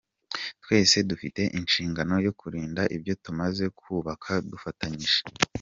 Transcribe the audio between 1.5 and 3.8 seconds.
inshingano yo kurinda ibyo tumaze